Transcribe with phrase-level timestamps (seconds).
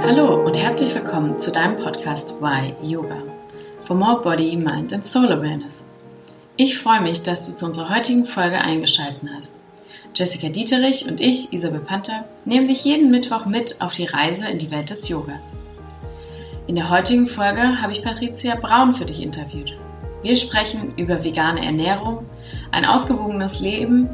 [0.00, 3.20] Hallo und herzlich willkommen zu deinem Podcast Why Yoga
[3.80, 5.82] for More Body, Mind and Soul Awareness.
[6.56, 9.52] Ich freue mich, dass du zu unserer heutigen Folge eingeschaltet hast.
[10.14, 14.58] Jessica Dieterich und ich, Isabel Panther, nehmen dich jeden Mittwoch mit auf die Reise in
[14.58, 15.44] die Welt des Yogas.
[16.68, 19.76] In der heutigen Folge habe ich Patricia Braun für dich interviewt.
[20.22, 22.24] Wir sprechen über vegane Ernährung,
[22.70, 24.08] ein ausgewogenes Leben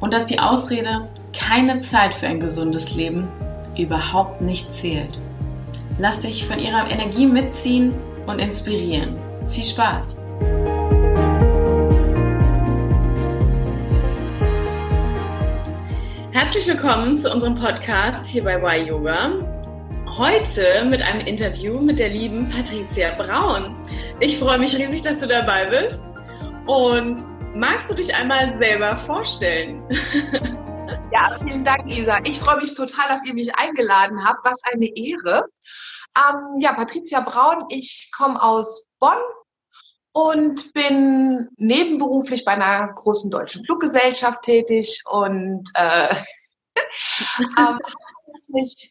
[0.00, 3.28] und dass die Ausrede keine Zeit für ein gesundes Leben
[3.76, 5.20] überhaupt nicht zählt.
[5.98, 7.94] Lass dich von ihrer Energie mitziehen
[8.26, 9.16] und inspirieren.
[9.48, 10.14] Viel Spaß!
[16.32, 19.30] Herzlich willkommen zu unserem Podcast hier bei Y Yoga.
[20.18, 23.74] Heute mit einem Interview mit der lieben Patricia Braun.
[24.20, 25.98] Ich freue mich riesig, dass du dabei bist.
[26.66, 27.22] Und
[27.54, 29.82] magst du dich einmal selber vorstellen?
[31.12, 32.18] Ja, vielen Dank, Isa.
[32.24, 34.44] Ich freue mich total, dass ihr mich eingeladen habt.
[34.44, 35.44] Was eine Ehre.
[36.16, 39.18] Ähm, ja, Patricia Braun, ich komme aus Bonn
[40.12, 46.14] und bin nebenberuflich bei einer großen deutschen Fluggesellschaft tätig und äh,
[47.58, 47.78] ähm,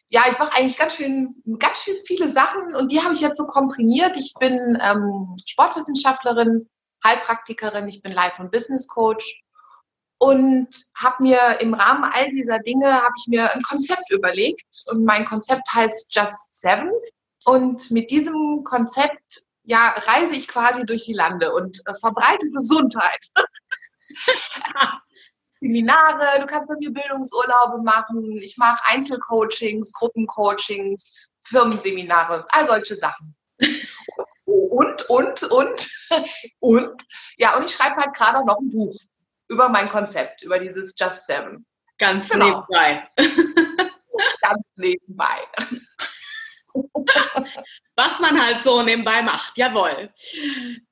[0.08, 3.38] ja, ich mache eigentlich ganz schön, ganz schön viele Sachen und die habe ich jetzt
[3.38, 4.16] so komprimiert.
[4.16, 6.68] Ich bin ähm, Sportwissenschaftlerin,
[7.04, 9.42] Heilpraktikerin, ich bin Life- und Business Coach
[10.18, 15.04] und habe mir im Rahmen all dieser Dinge habe ich mir ein Konzept überlegt und
[15.04, 16.92] mein Konzept heißt Just Seven
[17.46, 23.26] und mit diesem Konzept ja reise ich quasi durch die Lande und äh, verbreite Gesundheit.
[25.60, 33.34] Seminare, du kannst bei mir Bildungsurlaube machen, ich mache Einzelcoachings, Gruppencoachings, Firmenseminare, all solche Sachen.
[34.44, 35.88] Und, und, und,
[36.60, 37.02] und,
[37.38, 38.94] ja, und ich schreibe halt gerade noch ein Buch
[39.48, 41.64] über mein Konzept, über dieses Just Seven.
[41.98, 42.66] Ganz genau.
[42.68, 43.08] nebenbei.
[44.42, 45.38] Ganz nebenbei.
[47.96, 50.10] Was man halt so nebenbei macht, jawohl.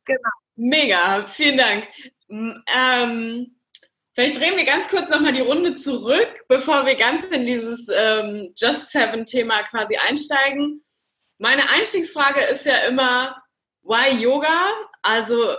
[0.05, 0.31] Genau.
[0.57, 1.89] Mega, vielen Dank.
[2.29, 3.57] Ähm,
[4.15, 8.53] vielleicht drehen wir ganz kurz nochmal die Runde zurück, bevor wir ganz in dieses ähm,
[8.57, 10.85] Just Seven-Thema quasi einsteigen.
[11.39, 13.37] Meine Einstiegsfrage ist ja immer,
[13.83, 14.71] why Yoga?
[15.03, 15.55] Also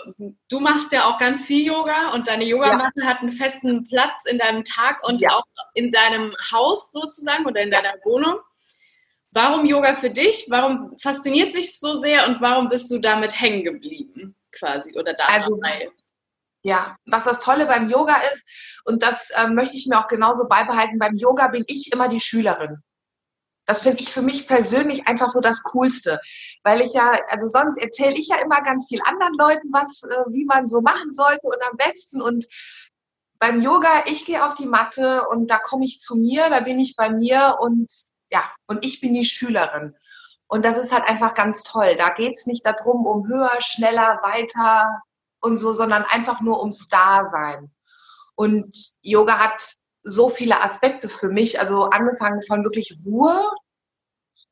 [0.50, 3.05] du machst ja auch ganz viel Yoga und deine Yogamatte ja.
[3.05, 5.35] hat einen festen Platz in deinem Tag und ja.
[5.35, 5.44] auch
[5.75, 8.39] in deinem Haus sozusagen oder in deiner Wohnung.
[9.35, 10.46] Warum Yoga für dich?
[10.47, 15.44] Warum fasziniert sich so sehr und warum bist du damit hängen geblieben quasi oder dabei?
[15.44, 15.59] Also,
[16.63, 18.47] ja, was das Tolle beim Yoga ist
[18.85, 22.22] und das äh, möchte ich mir auch genauso beibehalten, beim Yoga bin ich immer die
[22.22, 22.78] Schülerin.
[23.66, 26.22] Das finde ich für mich persönlich einfach so das Coolste,
[26.63, 30.31] weil ich ja, also sonst erzähle ich ja immer ganz viel anderen Leuten was, äh,
[30.31, 32.45] wie man so machen sollte und am besten und
[33.40, 36.79] beim Yoga, ich gehe auf die Matte und da komme ich zu mir, da bin
[36.79, 37.91] ich bei mir und
[38.30, 39.96] ja, und ich bin die Schülerin.
[40.47, 41.96] Und das ist halt einfach ganz toll.
[41.96, 45.02] Da geht es nicht darum, um höher, schneller, weiter
[45.41, 47.72] und so, sondern einfach nur ums Dasein.
[48.36, 51.59] Und Yoga hat so viele Aspekte für mich.
[51.59, 53.52] Also angefangen von wirklich Ruhe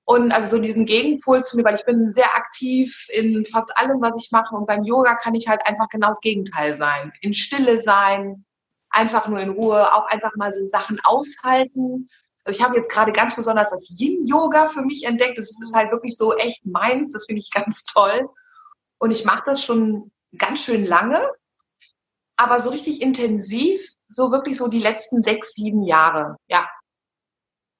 [0.05, 4.01] und also so diesen Gegenpol zu mir, weil ich bin sehr aktiv in fast allem,
[4.01, 4.55] was ich mache.
[4.55, 7.13] Und beim Yoga kann ich halt einfach genau das Gegenteil sein.
[7.21, 8.45] In Stille sein,
[8.89, 12.09] einfach nur in Ruhe, auch einfach mal so Sachen aushalten.
[12.43, 15.37] Also ich habe jetzt gerade ganz besonders das Yin-Yoga für mich entdeckt.
[15.37, 17.13] Das ist halt wirklich so echt meins.
[17.13, 18.29] Das finde ich ganz toll.
[18.97, 21.29] Und ich mache das schon ganz schön lange,
[22.35, 26.69] aber so richtig intensiv so wirklich so die letzten sechs, sieben Jahre, ja.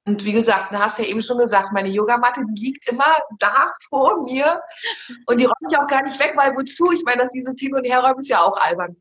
[0.05, 3.71] Und wie gesagt, du hast ja eben schon gesagt, meine Yogamatte, die liegt immer da
[3.87, 4.61] vor mir
[5.27, 6.91] und die räume ich auch gar nicht weg, weil wozu?
[6.91, 8.97] Ich meine, dass dieses Hin- und Herräumen ist ja auch albern.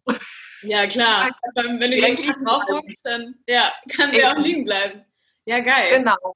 [0.62, 1.28] Ja, klar.
[1.54, 5.04] Wenn du direkt drauf guckst, dann ja, kann sie auch liegen bleiben.
[5.44, 5.98] Ja, geil.
[5.98, 6.34] Genau.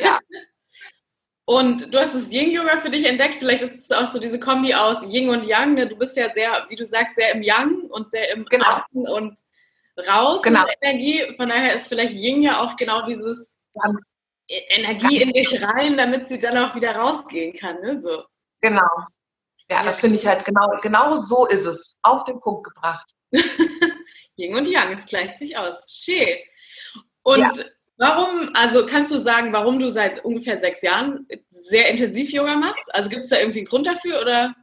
[0.00, 0.18] Ja.
[1.44, 3.34] Und du hast das Yin-Yoga für dich entdeckt.
[3.34, 5.74] Vielleicht ist es auch so diese Kombi aus Yin und Yang.
[5.74, 5.88] Ne?
[5.88, 8.66] Du bist ja sehr, wie du sagst, sehr im Yang und sehr im genau.
[8.66, 9.38] Außen und
[10.08, 10.62] raus genau.
[10.62, 11.34] mit Energie.
[11.34, 13.92] Von daher ist vielleicht Yin ja auch genau dieses ja.
[14.46, 17.80] Energie in dich rein, damit sie dann auch wieder rausgehen kann.
[17.80, 18.00] Ne?
[18.00, 18.22] So.
[18.60, 18.88] Genau.
[19.68, 19.82] Ja, ja.
[19.82, 21.98] das finde ich halt genau, genau so ist es.
[22.02, 23.10] Auf den Punkt gebracht.
[24.36, 25.90] Yin und Yang, es gleicht sich aus.
[25.90, 26.38] Schön.
[27.24, 27.64] Und ja.
[27.98, 32.94] Warum, also kannst du sagen, warum du seit ungefähr sechs Jahren sehr intensiv Yoga machst?
[32.94, 34.54] Also gibt es da irgendwie einen Grund dafür oder?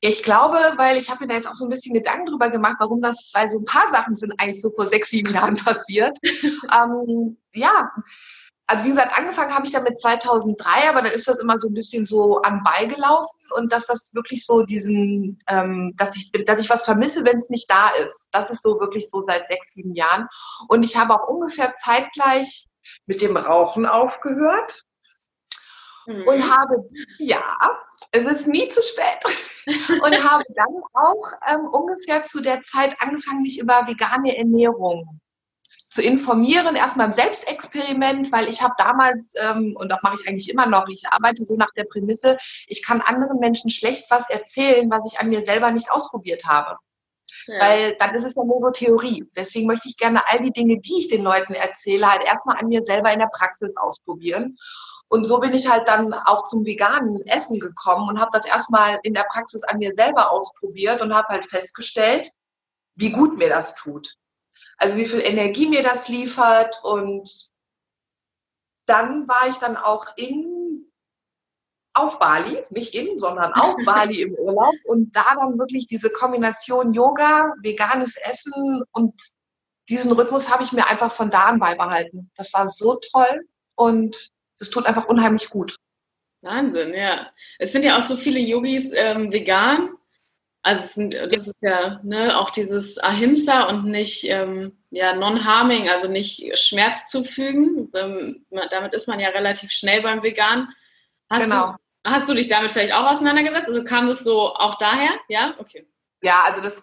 [0.00, 2.76] Ich glaube, weil ich habe mir da jetzt auch so ein bisschen Gedanken drüber gemacht,
[2.78, 6.16] warum das, weil so ein paar Sachen sind eigentlich so vor sechs, sieben Jahren passiert.
[6.22, 7.90] ähm, ja,
[8.68, 11.74] also wie gesagt, angefangen habe ich damit 2003, aber dann ist das immer so ein
[11.74, 16.68] bisschen so am Beigelaufen und dass das wirklich so diesen, ähm, dass ich, dass ich
[16.68, 18.28] was vermisse, wenn es nicht da ist.
[18.30, 20.26] Das ist so wirklich so seit sechs, sieben Jahren.
[20.68, 22.68] Und ich habe auch ungefähr zeitgleich
[23.06, 24.82] mit dem Rauchen aufgehört
[26.06, 26.28] mhm.
[26.28, 27.42] und habe, ja,
[28.12, 29.66] es ist nie zu spät
[30.02, 35.20] und habe dann auch ähm, ungefähr zu der Zeit angefangen, mich über vegane Ernährung
[35.88, 40.50] zu informieren, erstmal im Selbstexperiment, weil ich habe damals, ähm, und das mache ich eigentlich
[40.50, 42.36] immer noch, ich arbeite so nach der Prämisse,
[42.66, 46.76] ich kann anderen Menschen schlecht was erzählen, was ich an mir selber nicht ausprobiert habe.
[47.46, 47.60] Ja.
[47.60, 49.24] Weil dann ist es ja nur so Theorie.
[49.34, 52.68] Deswegen möchte ich gerne all die Dinge, die ich den Leuten erzähle, halt erstmal an
[52.68, 54.58] mir selber in der Praxis ausprobieren.
[55.08, 58.98] Und so bin ich halt dann auch zum veganen Essen gekommen und habe das erstmal
[59.02, 62.30] in der Praxis an mir selber ausprobiert und habe halt festgestellt,
[62.94, 64.16] wie gut mir das tut.
[64.78, 66.80] Also wie viel Energie mir das liefert.
[66.82, 67.50] Und
[68.86, 70.58] dann war ich dann auch in
[71.94, 76.92] auf Bali, nicht in, sondern auf Bali im Urlaub und da dann wirklich diese Kombination
[76.92, 79.14] Yoga, veganes Essen und
[79.88, 82.30] diesen Rhythmus habe ich mir einfach von da an beibehalten.
[82.36, 85.76] Das war so toll und das tut einfach unheimlich gut.
[86.42, 87.28] Wahnsinn, ja.
[87.58, 89.90] Es sind ja auch so viele Yogis ähm, vegan.
[90.62, 96.58] Also das ist ja ne, auch dieses Ahimsa und nicht ähm, ja, Non-Harming, also nicht
[96.58, 97.90] Schmerz zufügen.
[97.94, 100.68] Ähm, damit ist man ja relativ schnell beim Vegan.
[101.30, 101.76] Hast genau.
[102.04, 103.68] Du, hast du dich damit vielleicht auch auseinandergesetzt?
[103.68, 105.10] Also kam das so auch daher?
[105.28, 105.86] Ja, okay.
[106.22, 106.82] Ja, also das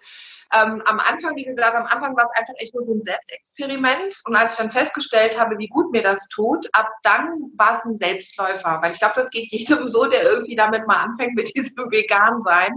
[0.54, 4.22] ähm, am Anfang, wie gesagt, am Anfang war es einfach echt nur so ein Selbstexperiment.
[4.26, 7.84] Und als ich dann festgestellt habe, wie gut mir das tut, ab dann war es
[7.84, 8.80] ein Selbstläufer.
[8.82, 12.72] Weil ich glaube, das geht jedem so, der irgendwie damit mal anfängt mit diesem Vegan-Sein.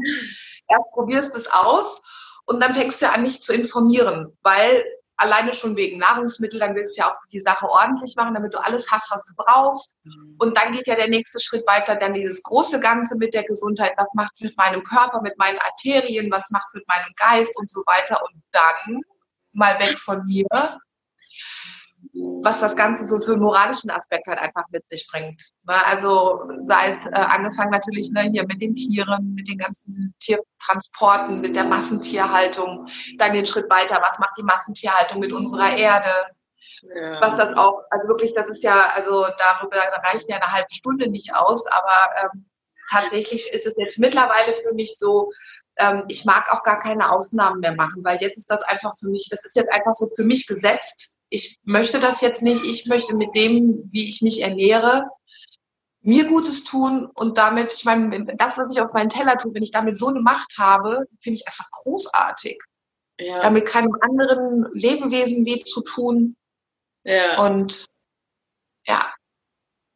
[0.69, 2.03] Erst probierst du es aus
[2.47, 4.37] und dann fängst du an, dich zu informieren.
[4.43, 4.85] Weil
[5.19, 8.62] alleine schon wegen Nahrungsmittel, dann willst du ja auch die Sache ordentlich machen, damit du
[8.62, 9.97] alles hast, was du brauchst.
[10.05, 10.37] Mhm.
[10.38, 13.93] Und dann geht ja der nächste Schritt weiter, dann dieses große Ganze mit der Gesundheit.
[13.97, 16.31] Was macht es mit meinem Körper, mit meinen Arterien?
[16.31, 18.19] Was macht es mit meinem Geist und so weiter?
[18.23, 19.03] Und dann
[19.53, 20.79] mal weg von mir
[22.42, 25.40] was das Ganze so für einen moralischen Aspekt halt einfach mit sich bringt.
[25.66, 25.74] Ne?
[25.86, 31.40] Also sei es äh, angefangen natürlich ne, hier mit den Tieren, mit den ganzen Tiertransporten,
[31.40, 32.86] mit der Massentierhaltung,
[33.18, 36.10] dann den Schritt weiter, was macht die Massentierhaltung mit unserer Erde?
[36.94, 37.20] Ja.
[37.20, 40.72] Was das auch, also wirklich, das ist ja, also darüber da reicht ja eine halbe
[40.72, 42.46] Stunde nicht aus, aber ähm,
[42.88, 45.32] tatsächlich ist es jetzt mittlerweile für mich so,
[45.76, 49.08] ähm, ich mag auch gar keine Ausnahmen mehr machen, weil jetzt ist das einfach für
[49.08, 52.86] mich, das ist jetzt einfach so für mich gesetzt ich möchte das jetzt nicht, ich
[52.86, 55.08] möchte mit dem, wie ich mich ernähre,
[56.00, 59.62] mir Gutes tun und damit, ich meine, das, was ich auf meinen Teller tue, wenn
[59.62, 62.62] ich damit so eine Macht habe, finde ich einfach großartig.
[63.19, 63.40] Ja.
[63.40, 66.36] Damit keinem anderen Lebewesen weh zu tun.
[67.04, 67.44] Ja.
[67.44, 67.86] Und
[68.86, 69.12] ja,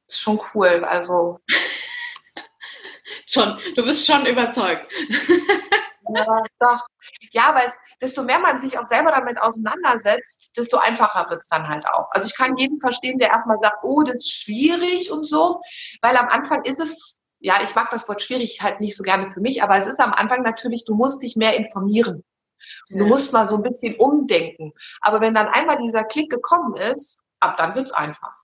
[0.09, 0.85] ist schon cool.
[0.85, 1.39] Also.
[3.27, 4.93] schon, du bist schon überzeugt.
[6.09, 6.87] ja, doch.
[7.31, 11.49] Ja, weil es, desto mehr man sich auch selber damit auseinandersetzt, desto einfacher wird es
[11.49, 12.11] dann halt auch.
[12.11, 15.61] Also ich kann jeden verstehen, der erstmal sagt, oh, das ist schwierig und so,
[16.01, 19.27] weil am Anfang ist es, ja, ich mag das Wort schwierig halt nicht so gerne
[19.27, 22.25] für mich, aber es ist am Anfang natürlich, du musst dich mehr informieren.
[22.89, 22.99] Ja.
[22.99, 24.73] Du musst mal so ein bisschen umdenken.
[25.01, 28.43] Aber wenn dann einmal dieser Klick gekommen ist, ab dann wird es einfach.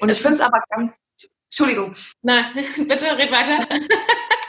[0.00, 0.96] Und ich finde es aber ganz,
[1.44, 1.96] Entschuldigung.
[2.22, 2.52] Nein,
[2.88, 3.66] bitte red weiter.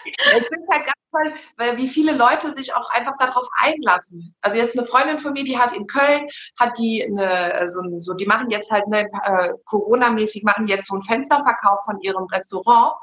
[0.07, 4.36] Ich finde halt ganz toll, weil wie viele Leute sich auch einfach darauf einlassen.
[4.42, 6.27] Also jetzt eine Freundin von mir, die hat in Köln,
[6.59, 10.94] hat die eine, so, so die machen jetzt halt eine, äh, Corona-mäßig, machen jetzt so
[10.94, 12.94] einen Fensterverkauf von ihrem Restaurant.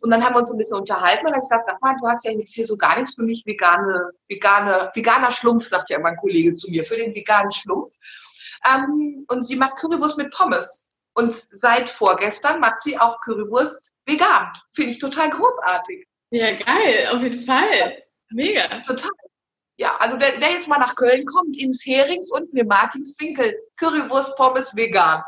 [0.00, 1.96] Und dann haben wir uns ein bisschen unterhalten und dann habe ich gesagt, sag mal,
[2.00, 5.90] du hast ja jetzt hier so gar nichts für mich vegane, vegane, veganer Schlumpf, sagt
[5.90, 7.92] ja mein Kollege zu mir, für den veganen Schlumpf.
[8.66, 10.88] Ähm, und sie macht Currywurst mit Pommes.
[11.14, 14.52] Und seit vorgestern macht sie auch Currywurst vegan.
[14.72, 16.06] Finde ich total großartig.
[16.30, 18.02] Ja, geil, auf jeden Fall.
[18.30, 18.80] Mega.
[18.80, 19.10] Total.
[19.78, 24.34] Ja, also wer, wer, jetzt mal nach Köln kommt, ins Herings und in Martinswinkel, Currywurst
[24.36, 25.22] Pommes vegan.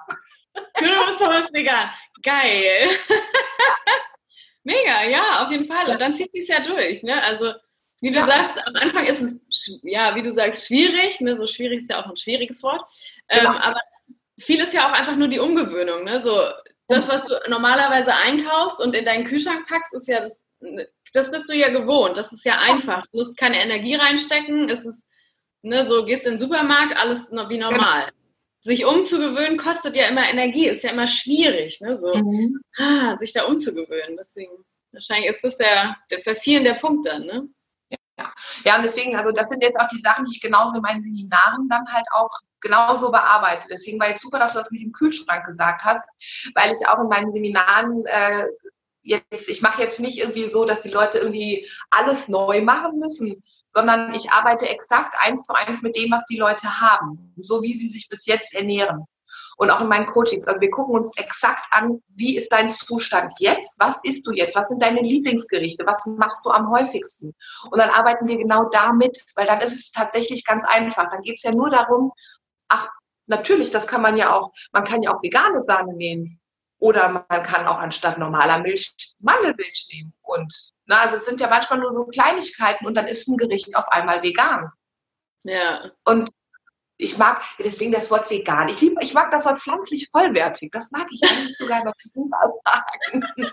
[0.75, 1.89] Currywurst Pommes vegan.
[2.23, 2.91] Geil.
[4.65, 5.89] Mega, ja, auf jeden Fall.
[5.89, 7.23] Und dann zieht sich ja durch, ne?
[7.23, 7.55] Also,
[8.01, 8.27] wie du ja.
[8.27, 11.37] sagst, am Anfang ist es, ja, wie du sagst, schwierig, ne?
[11.39, 12.85] So schwierig ist ja auch ein schwieriges Wort.
[13.29, 13.57] Ähm, genau.
[13.57, 13.81] aber
[14.39, 16.21] viel ist ja auch einfach nur die Umgewöhnung, ne?
[16.23, 16.51] So,
[16.89, 20.45] das, was du normalerweise einkaufst und in deinen Kühlschrank packst, ist ja das
[21.13, 22.17] das bist du ja gewohnt.
[22.17, 23.03] Das ist ja einfach.
[23.11, 24.69] Du musst keine Energie reinstecken.
[24.69, 25.09] Es ist,
[25.63, 28.07] ne, so gehst in den Supermarkt, alles wie normal.
[28.07, 28.17] Genau.
[28.63, 31.99] Sich umzugewöhnen kostet ja immer Energie, ist ja immer schwierig, ne?
[31.99, 32.61] So, mhm.
[32.77, 34.19] ah, sich da umzugewöhnen.
[34.19, 34.53] Deswegen,
[34.93, 36.21] wahrscheinlich ist das der, der
[36.63, 37.49] der Punkt dann, ne?
[38.19, 38.33] Ja.
[38.65, 41.03] ja, und deswegen, also das sind jetzt auch die Sachen, die ich genauso in meinen
[41.03, 43.67] Seminaren dann halt auch genauso bearbeite.
[43.71, 46.07] Deswegen war jetzt super, dass du das mit dem Kühlschrank gesagt hast,
[46.55, 48.45] weil ich auch in meinen Seminaren äh,
[49.03, 53.43] jetzt, ich mache jetzt nicht irgendwie so, dass die Leute irgendwie alles neu machen müssen,
[53.71, 57.75] sondern ich arbeite exakt eins zu eins mit dem, was die Leute haben, so wie
[57.75, 59.07] sie sich bis jetzt ernähren.
[59.57, 60.47] und auch in meinen Coachings.
[60.47, 63.79] Also wir gucken uns exakt an, wie ist dein Zustand jetzt?
[63.79, 64.57] Was isst du jetzt?
[64.57, 65.85] Was sind deine Lieblingsgerichte?
[65.87, 67.35] Was machst du am häufigsten?
[67.71, 71.11] Und dann arbeiten wir genau damit, weil dann ist es tatsächlich ganz einfach.
[71.11, 72.13] Dann geht es ja nur darum,
[72.69, 72.89] ach,
[73.27, 76.40] natürlich, das kann man ja auch, man kann ja auch vegane Sahne nehmen.
[76.81, 80.13] Oder man kann auch anstatt normaler Milch Mandelmilch nehmen.
[80.23, 83.77] Und na, also es sind ja manchmal nur so Kleinigkeiten und dann ist ein Gericht
[83.77, 84.71] auf einmal vegan.
[85.45, 85.91] Ja.
[86.05, 86.31] Und
[86.97, 88.69] ich mag deswegen das Wort vegan.
[88.69, 90.73] Ich, lieb, ich mag das Wort pflanzlich vollwertig.
[90.73, 93.53] Das mag ich eigentlich sogar noch lieber sagen.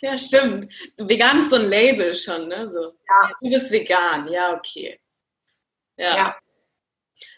[0.00, 0.72] Ja, stimmt.
[0.96, 2.68] Vegan ist so ein Label schon, ne?
[2.68, 3.30] So, ja.
[3.40, 5.00] Du bist vegan, ja, okay.
[5.96, 6.16] Ja.
[6.16, 6.38] ja.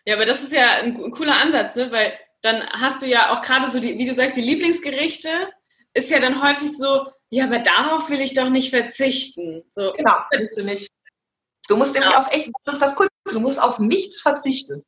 [0.06, 1.90] Ja, aber das ist ja ein cooler Ansatz, ne?
[1.90, 5.50] weil dann hast du ja auch gerade so die, wie du sagst, die Lieblingsgerichte
[5.94, 9.62] ist ja dann häufig so, ja, aber darauf will ich doch nicht verzichten.
[9.70, 9.92] So.
[9.92, 10.90] Genau, willst du nicht.
[11.68, 12.18] Du musst nämlich ja.
[12.18, 14.84] auf echt, das ist das Kurze, du musst auf nichts verzichten.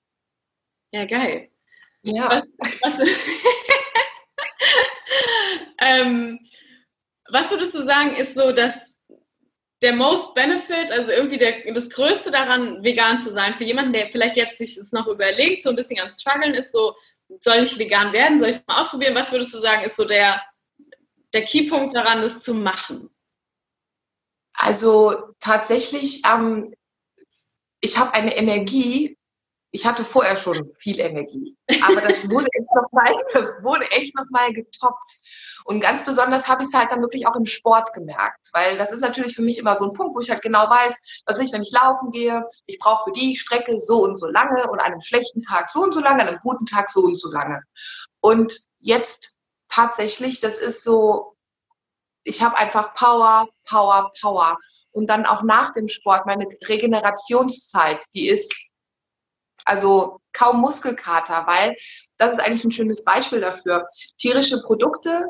[0.92, 1.50] Ja, geil.
[2.02, 2.44] Ja.
[2.58, 3.08] Was, was,
[5.78, 6.40] ähm,
[7.30, 9.00] was würdest du sagen, ist so, dass
[9.82, 14.10] der Most Benefit, also irgendwie der, das Größte daran, vegan zu sein, für jemanden, der
[14.10, 16.94] vielleicht jetzt sich das noch überlegt, so ein bisschen am Struggeln ist, so,
[17.40, 19.14] soll ich vegan werden, soll ich es mal ausprobieren?
[19.14, 20.42] Was würdest du sagen, ist so der,
[21.32, 23.10] der Keypunkt daran, das zu machen?
[24.52, 26.74] Also tatsächlich, ähm,
[27.80, 29.18] ich habe eine Energie,
[29.74, 34.28] ich hatte vorher schon viel Energie, aber das wurde echt nochmal, das wurde echt noch
[34.30, 35.18] mal getoppt.
[35.64, 38.92] Und ganz besonders habe ich es halt dann wirklich auch im Sport gemerkt, weil das
[38.92, 41.52] ist natürlich für mich immer so ein Punkt, wo ich halt genau weiß, dass ich,
[41.52, 44.92] wenn ich laufen gehe, ich brauche für die Strecke so und so lange und an
[44.92, 47.62] einem schlechten Tag so und so lange, an einem guten Tag so und so lange.
[48.20, 49.38] Und jetzt
[49.68, 51.34] tatsächlich, das ist so,
[52.24, 54.58] ich habe einfach Power, Power, Power.
[54.90, 58.52] Und dann auch nach dem Sport, meine Regenerationszeit, die ist
[59.64, 61.76] also kaum Muskelkater, weil
[62.18, 63.86] das ist eigentlich ein schönes Beispiel dafür.
[64.18, 65.26] Tierische Produkte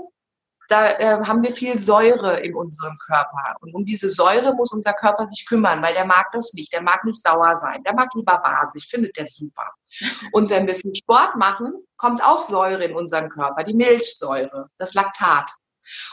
[0.73, 3.57] da äh, haben wir viel Säure in unserem Körper.
[3.61, 6.73] Und um diese Säure muss unser Körper sich kümmern, weil der mag das nicht.
[6.73, 7.83] Der mag nicht sauer sein.
[7.85, 9.71] Der mag lieber basig, findet der super.
[10.33, 14.95] Und wenn wir viel Sport machen, kommt auch Säure in unseren Körper, die Milchsäure, das
[14.95, 15.51] Laktat.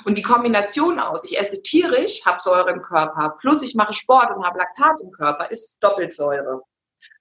[0.03, 4.35] Und die Kombination aus, ich esse tierisch, habe Säure im Körper, plus ich mache Sport
[4.35, 6.63] und habe Laktat im Körper, ist doppelt Säure.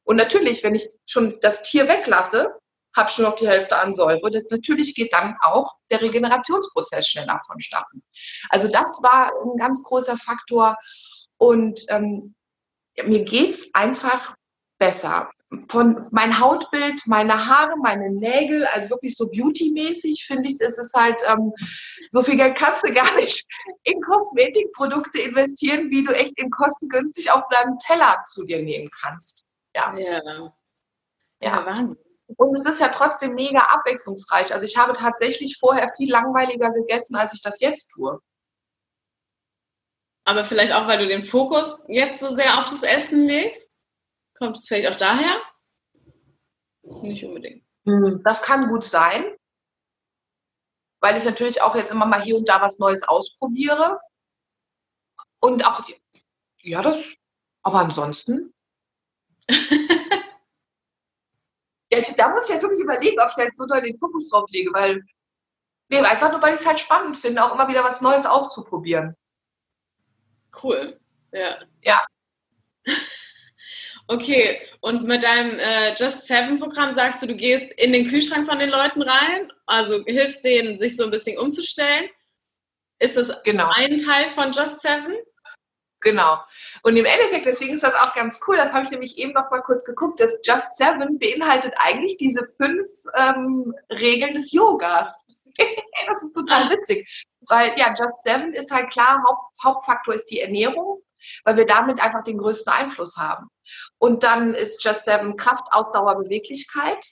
[0.09, 2.49] Und natürlich, wenn ich schon das Tier weglasse,
[2.97, 4.31] habe schon noch die Hälfte an Säure.
[4.31, 8.03] Das, natürlich geht dann auch der Regenerationsprozess schneller vonstatten.
[8.49, 10.79] Also das war ein ganz großer Faktor.
[11.37, 12.35] Und ähm,
[13.05, 14.35] mir geht's einfach
[14.79, 15.31] besser.
[15.69, 20.91] Von mein Hautbild, meine Haare, meine Nägel, also wirklich so beauty-mäßig, finde ich, ist es
[20.95, 21.53] halt, ähm,
[22.09, 23.45] so viel Geld kannst du gar nicht
[23.85, 29.48] in Kosmetikprodukte investieren, wie du echt in kostengünstig auf deinem Teller zu dir nehmen kannst.
[29.79, 29.99] Ja.
[29.99, 30.53] Ja,
[31.41, 31.99] ja Wahnsinn.
[32.37, 34.53] Und es ist ja trotzdem mega abwechslungsreich.
[34.53, 38.21] Also ich habe tatsächlich vorher viel langweiliger gegessen, als ich das jetzt tue.
[40.25, 43.71] Aber vielleicht auch, weil du den Fokus jetzt so sehr auf das Essen legst?
[44.37, 45.41] Kommt es vielleicht auch daher?
[46.83, 47.65] Nicht unbedingt.
[47.87, 49.25] Hm, das kann gut sein,
[51.01, 53.99] weil ich natürlich auch jetzt immer mal hier und da was Neues ausprobiere.
[55.41, 55.83] Und auch,
[56.61, 56.99] ja, das,
[57.63, 58.53] aber ansonsten
[61.91, 63.99] Ja, ich, da muss ich jetzt wirklich überlegen, ob ich da jetzt so doll den
[63.99, 65.03] Fokus drauf lege, weil,
[65.89, 69.17] nee, einfach nur, weil ich es halt spannend finde, auch immer wieder was Neues auszuprobieren.
[70.63, 70.99] Cool,
[71.33, 71.59] ja.
[71.83, 72.05] Ja.
[74.11, 78.47] Okay, und mit deinem äh, Just Seven Programm sagst du, du gehst in den Kühlschrank
[78.47, 82.09] von den Leuten rein, also hilfst denen, sich so ein bisschen umzustellen.
[83.01, 83.71] Ist das genau.
[83.71, 85.15] ein Teil von Just Seven?
[86.01, 86.39] Genau.
[86.83, 89.51] Und im Endeffekt, deswegen ist das auch ganz cool, das habe ich nämlich eben noch
[89.51, 92.87] mal kurz geguckt, das Just Seven beinhaltet eigentlich diese fünf
[93.17, 95.27] ähm, Regeln des Yogas.
[96.07, 96.71] das ist total ah.
[96.71, 97.25] witzig.
[97.49, 101.03] Weil ja, Just Seven ist halt klar, Haupt, Hauptfaktor ist die Ernährung,
[101.45, 103.49] weil wir damit einfach den größten Einfluss haben.
[103.99, 107.05] Und dann ist Just Seven Kraft, Ausdauer, Beweglichkeit,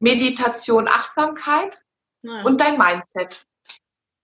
[0.00, 1.76] Meditation, Achtsamkeit
[2.22, 2.32] ja.
[2.32, 2.42] Ah.
[2.42, 3.46] und dein Mindset.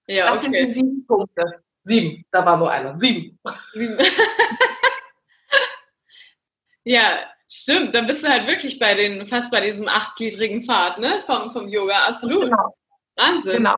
[0.09, 0.45] Ja, das okay.
[0.45, 1.63] sind die sieben Punkte.
[1.89, 2.99] Sieben, da war nur einer.
[2.99, 3.41] Sieben.
[3.73, 3.99] Sieben.
[6.85, 7.95] ja, stimmt.
[7.95, 11.21] Dann bist du halt wirklich bei den, fast bei diesem achtgliedrigen Pfad, ne?
[11.21, 12.43] Vom, vom Yoga, absolut.
[12.43, 12.77] Genau.
[13.17, 13.53] Wahnsinn.
[13.55, 13.75] Genau.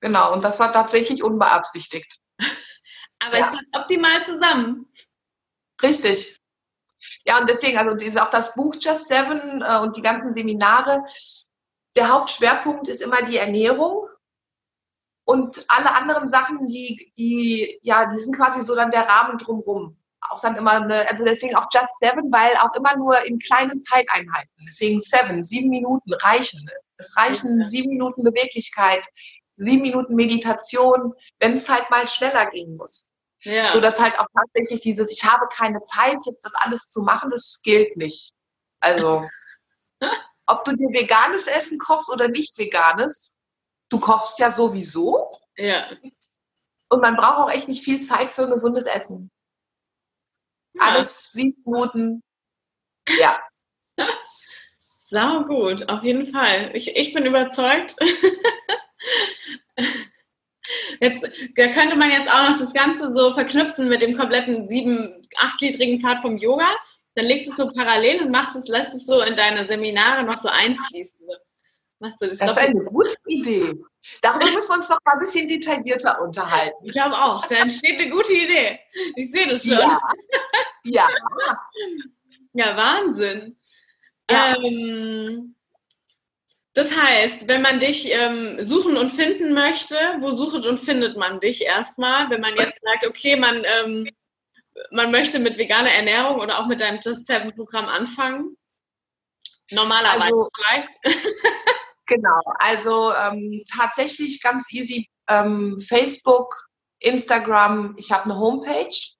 [0.00, 0.32] Genau.
[0.32, 2.18] Und das war tatsächlich unbeabsichtigt.
[3.20, 3.44] Aber ja.
[3.44, 4.92] es passt optimal zusammen.
[5.80, 6.36] Richtig.
[7.24, 11.04] Ja, und deswegen, also diese, auch das Buch Just Seven äh, und die ganzen Seminare,
[11.94, 14.08] der Hauptschwerpunkt ist immer die Ernährung
[15.24, 19.96] und alle anderen Sachen, die, die, ja, die sind quasi so dann der Rahmen drumherum.
[20.30, 23.80] auch dann immer eine, also deswegen auch Just Seven, weil auch immer nur in kleinen
[23.80, 24.50] Zeiteinheiten.
[24.66, 26.68] Deswegen Seven, sieben Minuten reichen.
[26.96, 27.68] Es reichen ja.
[27.68, 29.06] sieben Minuten Beweglichkeit,
[29.56, 33.12] sieben Minuten Meditation, wenn es halt mal schneller gehen muss.
[33.40, 33.68] Ja.
[33.72, 37.30] So dass halt auch tatsächlich dieses, ich habe keine Zeit, jetzt das alles zu machen,
[37.30, 38.32] das gilt nicht.
[38.80, 39.28] Also,
[40.46, 43.33] ob du dir veganes Essen kochst oder nicht veganes,
[43.88, 45.30] du kochst ja sowieso.
[45.56, 45.90] Ja.
[46.88, 49.30] Und man braucht auch echt nicht viel Zeit für ein gesundes Essen.
[50.74, 50.82] Ja.
[50.82, 52.22] Alles sieben Minuten.
[53.18, 53.40] Ja.
[55.06, 56.70] Sau gut, auf jeden Fall.
[56.74, 57.94] Ich, ich bin überzeugt.
[61.00, 65.28] Jetzt, da könnte man jetzt auch noch das Ganze so verknüpfen mit dem kompletten sieben,
[65.36, 66.68] achtgliedrigen Pfad vom Yoga.
[67.14, 70.24] Dann legst du es so parallel und machst es, lässt es so in deine Seminare
[70.24, 71.14] noch so einfließen.
[72.04, 73.74] Du das das ist eine gute Idee.
[74.20, 76.76] Darüber müssen wir uns noch mal ein bisschen detaillierter unterhalten.
[76.84, 77.46] Ich glaube auch.
[77.46, 78.78] Da entsteht eine gute Idee.
[79.16, 79.78] Ich sehe das schon.
[79.78, 80.00] Ja.
[80.84, 81.08] Ja,
[82.52, 83.56] ja Wahnsinn.
[84.30, 84.56] Ja.
[84.56, 85.54] Ähm,
[86.74, 91.38] das heißt, wenn man dich ähm, suchen und finden möchte, wo sucht und findet man
[91.40, 92.28] dich erstmal?
[92.30, 94.08] Wenn man jetzt sagt, okay, man, ähm,
[94.90, 98.56] man möchte mit veganer Ernährung oder auch mit deinem Just Seven Programm anfangen?
[99.70, 100.88] Normalerweise also, vielleicht.
[102.06, 106.68] genau, also ähm, tatsächlich ganz easy ähm, Facebook,
[106.98, 109.14] Instagram, ich habe eine Homepage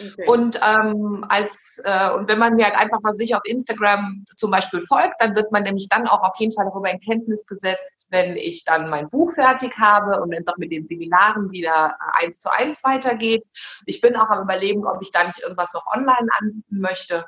[0.00, 0.26] Okay.
[0.26, 4.50] Und ähm, als äh, und wenn man mir halt einfach mal sich auf Instagram zum
[4.50, 8.06] Beispiel folgt, dann wird man nämlich dann auch auf jeden Fall darüber in Kenntnis gesetzt,
[8.10, 11.96] wenn ich dann mein Buch fertig habe und wenn es auch mit den Seminaren wieder
[11.98, 13.44] äh, eins zu eins weitergeht.
[13.86, 17.24] Ich bin auch am überlegen, ob ich da nicht irgendwas noch online anbieten möchte.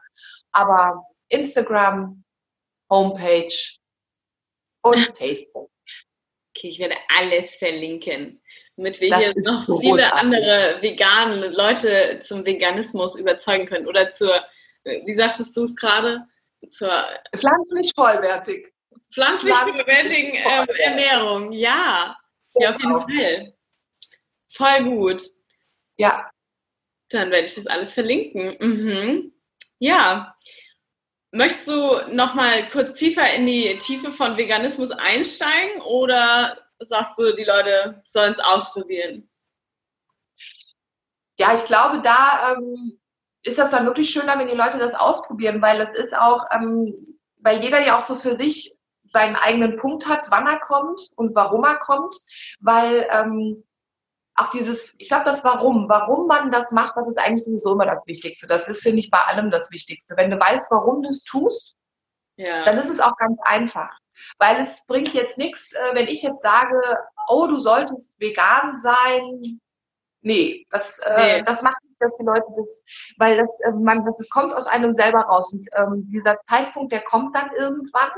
[0.52, 2.22] Aber Instagram,
[2.88, 3.79] Homepage
[4.82, 5.70] und Facebook.
[6.56, 8.40] Okay, ich werde alles verlinken
[8.80, 13.86] damit wir das hier noch so viele andere vegane Leute zum Veganismus überzeugen können.
[13.86, 14.42] Oder zur,
[14.84, 16.26] wie sagtest du es gerade?
[16.70, 17.04] Zur
[17.36, 18.72] pflanzlich vollwertig.
[19.12, 22.16] Pflanzlich, vollwertigen äh, Ernährung, ja.
[22.54, 23.00] Ja, auf jeden genau.
[23.00, 23.54] Fall.
[24.48, 25.22] Voll gut.
[25.98, 26.30] Ja.
[27.10, 28.56] Dann werde ich das alles verlinken.
[28.60, 29.32] Mhm.
[29.78, 30.34] Ja.
[31.32, 37.34] Möchtest du noch mal kurz tiefer in die Tiefe von Veganismus einsteigen oder sagst du,
[37.34, 39.28] die Leute sollen es ausprobieren?
[41.38, 43.00] Ja, ich glaube, da ähm,
[43.44, 46.92] ist das dann wirklich schöner, wenn die Leute das ausprobieren, weil es ist auch, ähm,
[47.38, 51.34] weil jeder ja auch so für sich seinen eigenen Punkt hat, wann er kommt und
[51.34, 52.14] warum er kommt,
[52.60, 53.64] weil ähm,
[54.40, 57.86] auch dieses, ich glaube, das Warum, warum man das macht, das ist eigentlich sowieso immer
[57.86, 58.46] das Wichtigste.
[58.46, 60.16] Das ist, finde ich, bei allem das Wichtigste.
[60.16, 61.76] Wenn du weißt, warum du es tust,
[62.36, 62.62] ja.
[62.64, 63.90] dann ist es auch ganz einfach.
[64.38, 66.80] Weil es bringt jetzt nichts, äh, wenn ich jetzt sage,
[67.28, 69.60] oh, du solltest vegan sein.
[70.22, 71.42] Nee, das, äh, nee.
[71.42, 72.84] das macht nicht, dass die Leute das,
[73.18, 75.52] weil das, äh, man, das, das kommt aus einem selber raus.
[75.52, 78.10] Und ähm, dieser Zeitpunkt, der kommt dann irgendwann.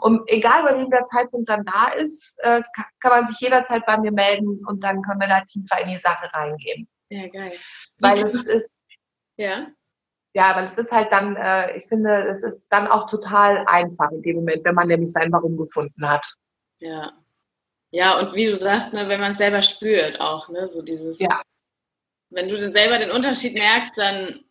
[0.00, 2.62] Und egal, bei wem der Zeitpunkt dann da ist, äh,
[3.00, 5.96] kann man sich jederzeit bei mir melden und dann können wir da tiefer in die
[5.96, 6.88] Sache reingehen.
[7.08, 7.52] Ja, geil.
[7.98, 8.68] Weil es ist,
[9.36, 9.66] ja
[10.36, 14.10] ja, weil es ist halt dann, äh, ich finde, es ist dann auch total einfach
[14.10, 16.26] in dem Moment, wenn man nämlich sein Warum gefunden hat.
[16.78, 17.14] Ja.
[17.90, 21.18] Ja, und wie du sagst, ne, wenn man es selber spürt auch, ne, so dieses.
[21.20, 21.40] Ja.
[22.28, 24.44] Wenn du selber den Unterschied merkst, dann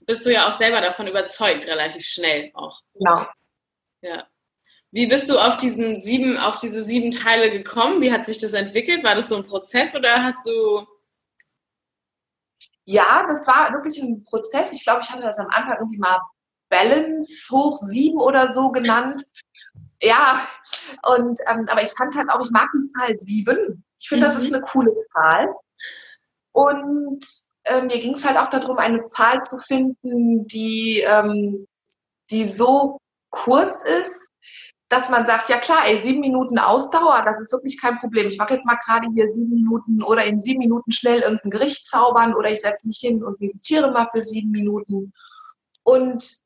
[0.00, 2.80] bist du ja auch selber davon überzeugt, relativ schnell auch.
[2.94, 3.26] Genau.
[4.02, 4.26] Ja.
[4.92, 8.00] Wie bist du auf diesen sieben, auf diese sieben Teile gekommen?
[8.00, 9.04] Wie hat sich das entwickelt?
[9.04, 10.86] War das so ein Prozess oder hast du
[12.90, 14.72] ja, das war wirklich ein Prozess.
[14.72, 16.18] Ich glaube, ich hatte das am Anfang irgendwie mal
[16.70, 19.22] Balance hoch sieben oder so genannt.
[20.02, 20.44] Ja,
[21.04, 23.84] und ähm, aber ich fand halt auch, ich mag die Zahl sieben.
[24.00, 24.28] Ich finde, mhm.
[24.28, 24.56] das ist mhm.
[24.56, 25.54] eine coole Zahl.
[26.50, 27.24] Und
[27.64, 31.68] äh, mir ging es halt auch darum, eine Zahl zu finden, die, ähm,
[32.30, 32.98] die so
[33.30, 34.29] kurz ist,
[34.90, 38.26] dass man sagt, ja klar, ey, sieben Minuten Ausdauer, das ist wirklich kein Problem.
[38.26, 41.86] Ich mache jetzt mal gerade hier sieben Minuten oder in sieben Minuten schnell irgendein Gericht
[41.86, 45.12] zaubern oder ich setze mich hin und meditiere mal für sieben Minuten.
[45.84, 46.38] Und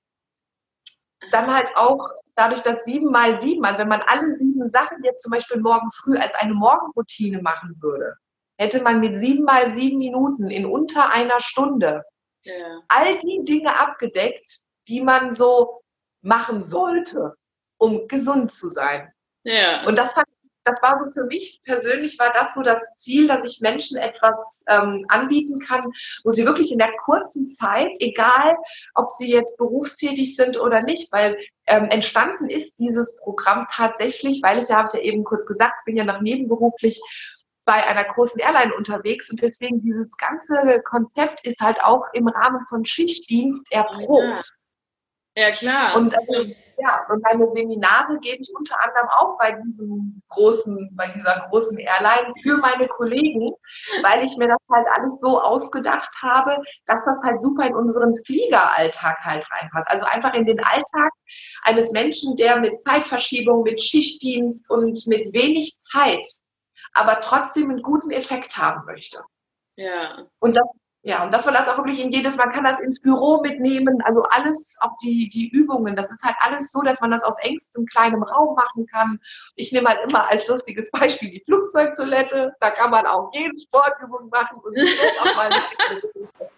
[1.30, 5.22] dann halt auch dadurch, dass sieben mal sieben, also wenn man alle sieben Sachen jetzt
[5.22, 8.14] zum Beispiel morgens früh als eine Morgenroutine machen würde,
[8.58, 12.02] hätte man mit sieben mal sieben Minuten in unter einer Stunde
[12.42, 12.80] ja.
[12.88, 15.80] all die Dinge abgedeckt, die man so
[16.20, 17.36] machen sollte
[17.84, 19.12] um gesund zu sein.
[19.44, 19.84] Ja.
[19.86, 20.26] Und das fand
[20.64, 24.64] das war so für mich persönlich war das so das Ziel, dass ich Menschen etwas
[24.66, 25.84] ähm, anbieten kann,
[26.24, 28.56] wo sie wirklich in der kurzen Zeit, egal
[28.94, 34.58] ob sie jetzt berufstätig sind oder nicht, weil ähm, entstanden ist dieses Programm tatsächlich, weil
[34.58, 37.00] ich ja, habe ich ja eben kurz gesagt, bin ja noch nebenberuflich
[37.66, 42.60] bei einer großen Airline unterwegs und deswegen dieses ganze Konzept ist halt auch im Rahmen
[42.68, 44.52] von Schichtdienst erprobt.
[45.36, 45.96] Ja, klar.
[45.96, 46.52] Und also,
[46.84, 51.78] ja, und meine Seminare gebe ich unter anderem auch bei diesem großen, bei dieser großen
[51.78, 53.52] Airline für meine Kollegen,
[54.02, 58.14] weil ich mir das halt alles so ausgedacht habe, dass das halt super in unseren
[58.26, 59.90] Fliegeralltag halt reinpasst.
[59.90, 61.12] Also einfach in den Alltag
[61.62, 66.26] eines Menschen, der mit Zeitverschiebung, mit Schichtdienst und mit wenig Zeit,
[66.92, 69.22] aber trotzdem einen guten Effekt haben möchte.
[69.76, 70.26] Ja.
[70.38, 70.68] Und das
[71.06, 74.00] ja, und dass man das auch wirklich in jedes, man kann das ins Büro mitnehmen,
[74.04, 77.34] also alles, auch die, die Übungen, das ist halt alles so, dass man das auf
[77.42, 79.20] engstem kleinem Raum machen kann.
[79.54, 84.30] Ich nehme halt immer als lustiges Beispiel die Flugzeugtoilette, da kann man auch jede Sportübung
[84.30, 84.78] machen und
[85.20, 85.62] auch mal eine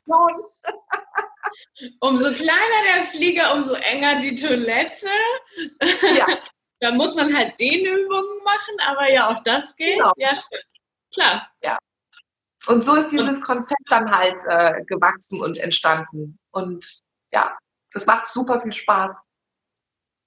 [1.98, 5.09] Umso kleiner der Flieger, umso enger die Toilette.
[6.16, 6.26] Ja.
[6.80, 9.98] da muss man halt Dehnübungen machen, aber ja, auch das geht.
[9.98, 10.12] Genau.
[10.16, 10.30] Ja,
[11.12, 11.50] klar.
[11.64, 11.78] Ja.
[12.66, 16.38] Und so ist dieses Konzept dann halt äh, gewachsen und entstanden.
[16.50, 16.85] Und
[17.33, 17.57] ja,
[17.92, 19.14] das macht super viel Spaß.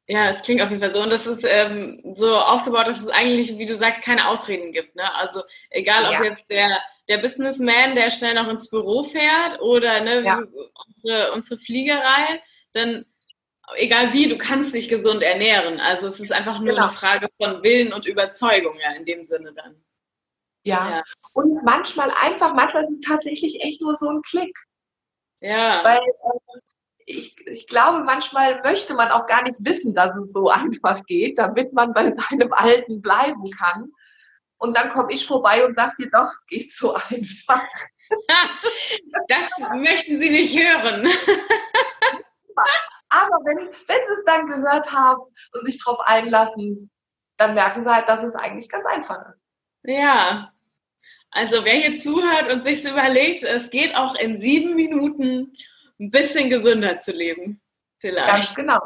[0.08, 1.04] Ja, es klingt auf jeden Fall so.
[1.04, 4.95] Und das ist ähm, so aufgebaut, dass es eigentlich, wie du sagst, keine Ausreden gibt.
[4.95, 5.13] Ne?
[5.13, 6.32] Also egal, ob ja.
[6.32, 10.41] jetzt der, der Businessman, der schnell noch ins Büro fährt oder ne, ja.
[10.88, 12.41] unsere, unsere Fliegerei,
[12.73, 13.06] dann
[13.75, 15.80] egal wie, du kannst dich gesund ernähren.
[15.80, 16.88] Also es ist einfach nur genau.
[16.88, 19.84] eine Frage von Willen und Überzeugung ja in dem Sinne dann.
[20.69, 20.89] Ja.
[20.89, 21.01] ja.
[21.34, 24.58] Und manchmal einfach, manchmal ist es tatsächlich echt nur so ein Klick.
[25.41, 25.84] Ja.
[25.84, 26.60] Weil äh,
[27.05, 31.38] ich, ich glaube, manchmal möchte man auch gar nicht wissen, dass es so einfach geht,
[31.38, 33.91] damit man bei seinem Alten bleiben kann.
[34.58, 37.63] Und dann komme ich vorbei und sage dir doch, es geht so einfach.
[39.27, 41.05] Das möchten Sie nicht hören.
[43.10, 45.21] Aber wenn, wenn Sie es dann gehört haben
[45.53, 46.89] und sich darauf einlassen,
[47.38, 49.39] dann merken Sie halt, dass es eigentlich ganz einfach ist.
[49.84, 50.51] Ja.
[51.32, 55.54] Also wer hier zuhört und sich so überlegt, es geht auch in sieben Minuten
[56.00, 57.62] ein bisschen gesünder zu leben.
[58.00, 58.28] Vielleicht.
[58.28, 58.80] Ganz genau.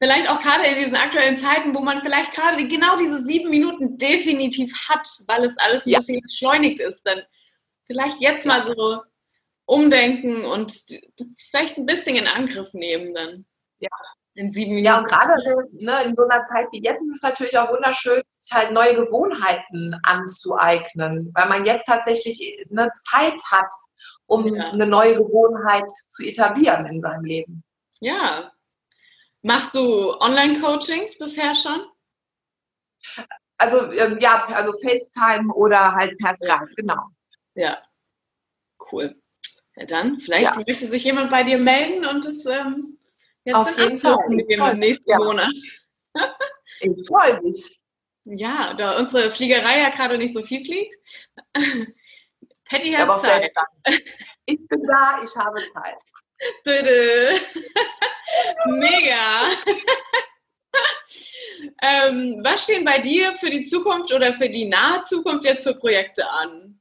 [0.00, 3.98] Vielleicht auch gerade in diesen aktuellen Zeiten, wo man vielleicht gerade genau diese sieben Minuten
[3.98, 5.98] definitiv hat, weil es alles ein ja.
[5.98, 7.22] bisschen beschleunigt ist, dann
[7.86, 9.02] vielleicht jetzt mal so
[9.66, 13.44] umdenken und das vielleicht ein bisschen in Angriff nehmen dann.
[13.80, 13.88] Ja,
[14.34, 14.86] in sieben Minuten.
[14.86, 15.32] Ja, und gerade
[15.72, 18.94] ne, in so einer Zeit wie jetzt ist es natürlich auch wunderschön, sich halt neue
[18.94, 23.72] Gewohnheiten anzueignen, weil man jetzt tatsächlich eine Zeit hat,
[24.26, 24.70] um ja.
[24.70, 27.64] eine neue Gewohnheit zu etablieren in seinem Leben.
[28.00, 28.52] Ja.
[29.42, 31.84] Machst du Online-Coachings bisher schon?
[33.56, 37.02] Also ähm, ja, also FaceTime oder halt per Skype, genau.
[37.54, 37.78] Ja,
[38.92, 39.20] cool.
[39.76, 40.62] Ja, dann, vielleicht ja.
[40.66, 42.98] möchte sich jemand bei dir melden und es ähm,
[43.48, 44.18] Jetzt Auf jeden Fall.
[44.28, 45.16] Im nächsten ja.
[45.18, 45.54] Monat.
[46.80, 47.80] Ich freue mich.
[48.30, 50.94] Ja, da unsere Fliegerei ja gerade nicht so viel fliegt.
[52.68, 53.50] Patty hat Aber Zeit.
[54.44, 55.96] Ich bin da, ich habe Zeit.
[58.66, 59.48] Mega.
[61.82, 65.74] ähm, was stehen bei dir für die Zukunft oder für die nahe Zukunft jetzt für
[65.74, 66.78] Projekte an?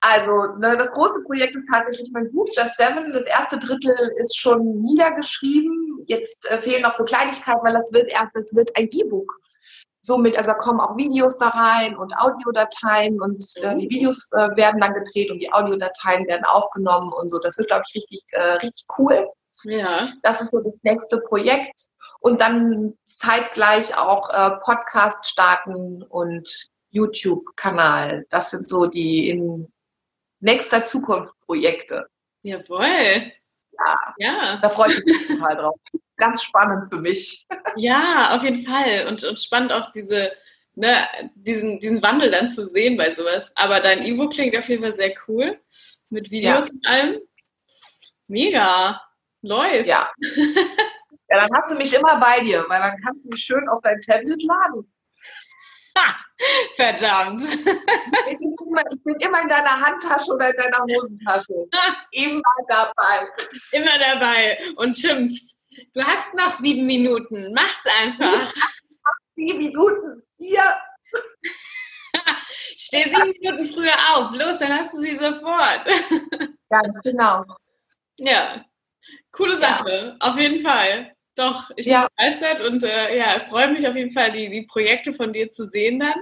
[0.00, 3.12] Also, ne, das große Projekt ist tatsächlich mein Buch Just Seven.
[3.12, 6.04] Das erste Drittel ist schon niedergeschrieben.
[6.06, 9.30] Jetzt äh, fehlen noch so Kleinigkeiten, weil das wird erst, das wird ein E-Book.
[10.02, 14.80] Somit, also kommen auch Videos da rein und Audiodateien und äh, die Videos äh, werden
[14.80, 17.38] dann gedreht und die Audiodateien werden aufgenommen und so.
[17.38, 19.28] Das wird, glaube ich, richtig, äh, richtig cool.
[19.64, 20.08] Ja.
[20.22, 21.86] Das ist so das nächste Projekt.
[22.20, 28.26] Und dann zeitgleich auch äh, Podcast starten und YouTube-Kanal.
[28.30, 29.72] Das sind so die in
[30.40, 32.06] nächster Zukunft Projekte.
[32.42, 33.32] Jawohl.
[33.72, 34.58] Ja, ja.
[34.60, 35.76] Da freue ich mich total drauf.
[36.20, 37.46] Ganz spannend für mich.
[37.76, 39.06] Ja, auf jeden Fall.
[39.08, 40.30] Und, und spannend auch diese,
[40.74, 43.50] ne, diesen, diesen Wandel dann zu sehen bei sowas.
[43.54, 45.58] Aber dein E-Book klingt auf jeden Fall sehr cool.
[46.10, 46.72] Mit Videos ja.
[46.74, 47.18] und allem.
[48.28, 49.00] Mega.
[49.42, 49.88] Läuft.
[49.88, 50.10] Ja.
[50.36, 53.80] ja, dann hast du mich immer bei dir, weil dann kannst du mich schön auf
[53.82, 54.92] dein Tablet laden.
[55.96, 56.14] Ha,
[56.76, 57.42] verdammt.
[57.42, 61.68] Ich bin, immer, ich bin, immer, in deiner Handtasche oder in deiner Hosentasche.
[62.12, 63.28] Immer dabei.
[63.72, 65.56] Immer dabei und schimpfst.
[65.94, 67.52] Du hast noch sieben Minuten.
[67.54, 68.52] Mach's einfach.
[69.36, 70.22] Sieben Minuten.
[70.38, 70.62] Hier.
[72.76, 74.32] Steh sieben Minuten früher auf.
[74.32, 75.86] Los, dann hast du sie sofort.
[76.68, 77.44] Ganz genau.
[78.16, 78.64] Ja.
[79.32, 80.16] Coole Sache.
[80.20, 80.28] Ja.
[80.28, 81.14] Auf jeden Fall.
[81.36, 82.08] Doch, ich bin ja.
[82.16, 85.68] begeistert und äh, ja, freue mich auf jeden Fall, die, die Projekte von dir zu
[85.68, 86.20] sehen dann.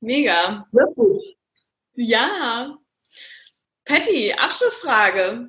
[0.00, 0.66] Mega.
[0.72, 1.36] Wirklich?
[1.94, 2.76] Ja.
[3.84, 5.48] Patty, Abschlussfrage.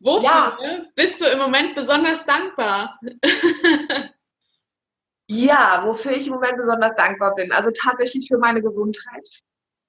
[0.00, 0.58] Wofür ja.
[0.94, 2.98] bist du im Moment besonders dankbar?
[5.26, 7.52] ja, wofür ich im Moment besonders dankbar bin.
[7.52, 9.28] Also tatsächlich für meine Gesundheit.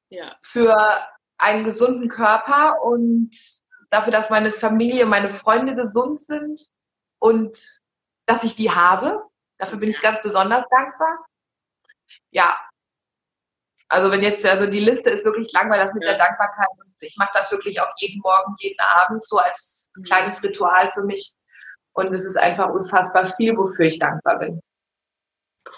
[0.10, 0.36] ja.
[0.42, 0.76] für
[1.38, 3.32] einen gesunden Körper und
[3.90, 6.62] dafür, dass meine Familie, meine Freunde gesund sind
[7.20, 7.82] und
[8.26, 9.24] dass ich die habe.
[9.58, 11.26] Dafür bin ich ganz besonders dankbar.
[12.32, 12.58] Ja.
[13.88, 16.12] Also wenn jetzt, also die Liste ist wirklich lang, weil das mit ja.
[16.12, 16.68] der Dankbarkeit.
[17.02, 20.04] Ich mache das wirklich auch jeden Morgen, jeden Abend so als mhm.
[20.04, 21.34] kleines Ritual für mich.
[21.94, 24.62] Und es ist einfach unfassbar viel, wofür ich dankbar bin.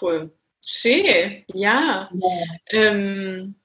[0.00, 0.32] Cool.
[0.62, 2.08] Schön, ja.
[2.12, 2.46] ja.
[2.70, 3.56] Ähm,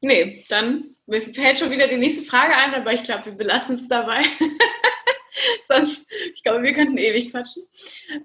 [0.00, 3.74] nee, dann mir fällt schon wieder die nächste Frage ein, aber ich glaube, wir belassen
[3.74, 4.22] es dabei.
[5.68, 7.64] Sonst, ich glaube, wir könnten ewig quatschen.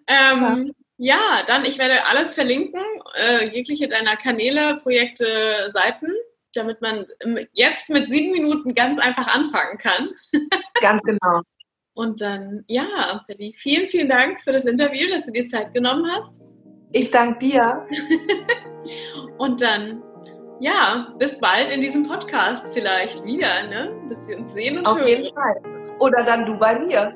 [0.06, 1.15] Ähm, ja.
[1.15, 1.43] ja.
[1.47, 2.84] dann, ich werde alles verlinken,
[3.15, 6.13] äh, jegliche deiner Kanäle, Projekte, Seiten,
[6.55, 7.05] damit man
[7.53, 10.09] jetzt mit sieben Minuten ganz einfach anfangen kann.
[10.81, 11.41] ganz genau.
[11.95, 16.05] Und dann, ja, Betty, vielen, vielen Dank für das Interview, dass du dir Zeit genommen
[16.11, 16.41] hast.
[16.91, 17.87] Ich danke dir.
[19.37, 20.03] Und dann,
[20.59, 23.93] ja, bis bald in diesem Podcast vielleicht wieder, ne?
[24.09, 25.03] Dass wir uns sehen und Auf hören.
[25.03, 25.61] Auf jeden Fall.
[25.99, 27.13] Oder dann du bei mir.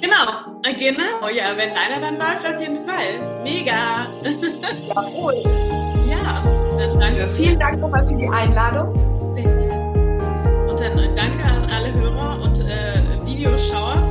[0.00, 1.28] Genau, genau.
[1.28, 3.42] Ja, wenn deiner dann läuft, auf jeden Fall.
[3.42, 4.06] Mega.
[4.88, 5.34] Jawohl.
[6.08, 6.55] Ja,
[6.86, 7.28] dann danke.
[7.30, 8.94] Vielen Dank nochmal für die Einladung.
[10.68, 14.05] Und dann danke an alle Hörer und äh, Videoschauer